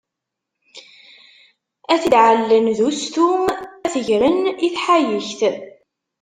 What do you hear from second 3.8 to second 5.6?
ad t-gren i tḥayekt.